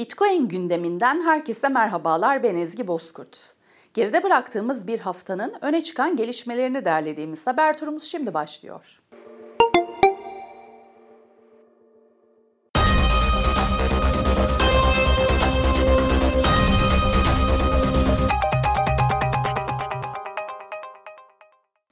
Bitcoin 0.00 0.48
gündeminden 0.48 1.22
herkese 1.22 1.68
merhabalar 1.68 2.42
ben 2.42 2.56
Ezgi 2.56 2.86
Bozkurt. 2.86 3.46
Geride 3.94 4.22
bıraktığımız 4.22 4.86
bir 4.86 4.98
haftanın 4.98 5.54
öne 5.60 5.82
çıkan 5.82 6.16
gelişmelerini 6.16 6.84
derlediğimiz 6.84 7.46
haber 7.46 7.78
turumuz 7.78 8.02
şimdi 8.02 8.34
başlıyor. 8.34 9.00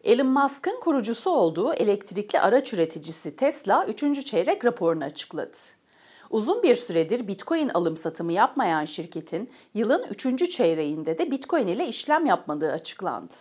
Elon 0.05 0.27
Musk'ın 0.27 0.81
kurucusu 0.81 1.31
olduğu 1.31 1.75
elektrikli 1.75 2.41
araç 2.41 2.75
üreticisi 2.75 3.37
Tesla 3.37 3.87
3. 3.87 4.25
çeyrek 4.25 4.65
raporunu 4.65 5.05
açıkladı. 5.05 5.78
Uzun 6.31 6.63
bir 6.63 6.75
süredir 6.75 7.29
Bitcoin 7.29 7.69
alım 7.69 7.97
satımı 7.97 8.33
yapmayan 8.33 8.85
şirketin 8.85 9.51
yılın 9.75 10.07
3. 10.11 10.51
çeyreğinde 10.51 11.19
de 11.19 11.31
Bitcoin 11.31 11.67
ile 11.67 11.89
işlem 11.89 12.27
yapmadığı 12.27 12.73
açıklandı. 12.73 13.35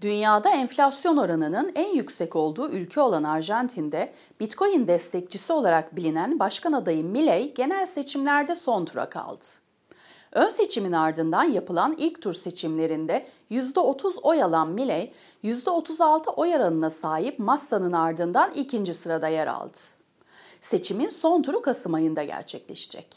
Dünyada 0.00 0.50
enflasyon 0.50 1.16
oranının 1.16 1.72
en 1.74 1.94
yüksek 1.94 2.36
olduğu 2.36 2.70
ülke 2.70 3.00
olan 3.00 3.22
Arjantin'de 3.22 4.12
Bitcoin 4.40 4.86
destekçisi 4.86 5.52
olarak 5.52 5.96
bilinen 5.96 6.38
başkan 6.38 6.72
adayı 6.72 7.04
Milei 7.04 7.54
genel 7.54 7.86
seçimlerde 7.86 8.56
son 8.56 8.84
tura 8.84 9.10
kaldı. 9.10 9.44
Ön 10.32 10.48
seçimin 10.48 10.92
ardından 10.92 11.44
yapılan 11.44 11.94
ilk 11.98 12.22
tur 12.22 12.34
seçimlerinde 12.34 13.26
%30 13.50 14.20
oy 14.22 14.42
alan 14.42 14.68
Milei, 14.68 15.12
%36 15.44 16.30
oy 16.30 16.54
oranına 16.54 16.90
sahip 16.90 17.38
Massa'nın 17.38 17.92
ardından 17.92 18.50
ikinci 18.54 18.94
sırada 18.94 19.28
yer 19.28 19.46
aldı. 19.46 19.97
Seçimin 20.60 21.08
son 21.08 21.42
turu 21.42 21.62
Kasım 21.62 21.94
ayında 21.94 22.22
gerçekleşecek. 22.22 23.16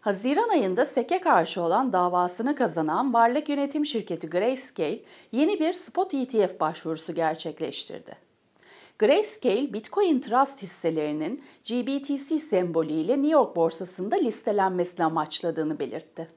Haziran 0.00 0.48
ayında 0.48 0.86
SEC'e 0.86 1.20
karşı 1.20 1.62
olan 1.62 1.92
davasını 1.92 2.54
kazanan 2.54 3.14
varlık 3.14 3.48
yönetim 3.48 3.86
şirketi 3.86 4.30
Grayscale 4.30 5.02
yeni 5.32 5.60
bir 5.60 5.72
spot 5.72 6.14
ETF 6.14 6.60
başvurusu 6.60 7.14
gerçekleştirdi. 7.14 8.16
Grayscale, 8.98 9.72
Bitcoin 9.72 10.20
Trust 10.20 10.62
hisselerinin 10.62 11.44
GBTC 11.64 12.38
sembolüyle 12.38 13.12
New 13.12 13.32
York 13.32 13.56
borsasında 13.56 14.16
listelenmesini 14.16 15.04
amaçladığını 15.04 15.78
belirtti. 15.78 16.28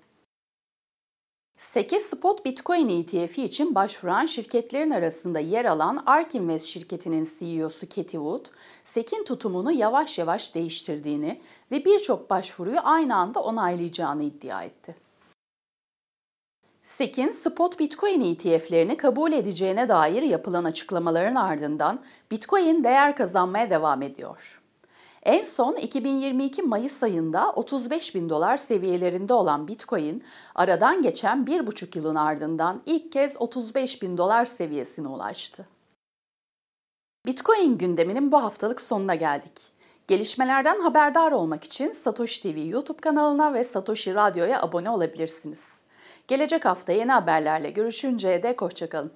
SEC'e 1.59 1.99
Spot 1.99 2.45
Bitcoin 2.45 2.89
ETF'i 2.89 3.43
için 3.43 3.75
başvuran 3.75 4.25
şirketlerin 4.25 4.91
arasında 4.91 5.39
yer 5.39 5.66
alan 5.66 6.03
ARK 6.05 6.35
Invest 6.35 6.66
şirketinin 6.66 7.29
CEO'su 7.39 7.89
Katie 7.89 8.03
Wood, 8.03 8.45
SEC'in 8.85 9.23
tutumunu 9.23 9.71
yavaş 9.71 10.17
yavaş 10.17 10.55
değiştirdiğini 10.55 11.41
ve 11.71 11.85
birçok 11.85 12.29
başvuruyu 12.29 12.79
aynı 12.83 13.16
anda 13.16 13.43
onaylayacağını 13.43 14.23
iddia 14.23 14.63
etti. 14.63 14.95
SEC'in 16.83 17.31
spot 17.31 17.79
Bitcoin 17.79 18.21
ETF'lerini 18.21 18.97
kabul 18.97 19.31
edeceğine 19.31 19.89
dair 19.89 20.21
yapılan 20.21 20.63
açıklamaların 20.63 21.35
ardından 21.35 21.99
Bitcoin 22.31 22.83
değer 22.83 23.16
kazanmaya 23.16 23.69
devam 23.69 24.01
ediyor. 24.01 24.58
En 25.23 25.45
son 25.45 25.75
2022 25.75 26.62
Mayıs 26.62 27.03
ayında 27.03 27.52
35 27.52 28.16
bin 28.16 28.30
dolar 28.30 28.58
seviyelerinde 28.58 29.34
olan 29.34 29.67
Bitcoin, 29.67 30.23
aradan 30.56 31.02
geçen 31.02 31.48
bir 31.48 31.67
buçuk 31.67 31.95
yılın 31.95 32.16
ardından 32.16 32.81
ilk 32.86 33.12
kez 33.12 33.42
35 33.42 34.02
bin 34.02 34.17
dolar 34.17 34.45
seviyesine 34.45 35.08
ulaştı. 35.08 35.67
Bitcoin 37.25 37.78
gündeminin 37.78 38.31
bu 38.31 38.44
haftalık 38.44 38.81
sonuna 38.81 39.16
geldik. 39.16 39.62
Gelişmelerden 40.08 40.81
haberdar 40.81 41.31
olmak 41.31 41.64
için 41.64 41.92
Satoshi 41.92 42.42
TV 42.42 42.59
YouTube 42.67 43.02
kanalına 43.02 43.53
ve 43.53 43.64
Satoshi 43.64 44.16
Radyo'ya 44.16 44.62
abone 44.62 44.90
olabilirsiniz. 44.90 45.59
Gelecek 46.28 46.66
hafta 46.66 46.92
yeni 46.92 47.12
haberlerle 47.12 47.70
görüşünceye 47.70 48.44
dek 48.44 48.62
hoşçakalın. 48.62 49.12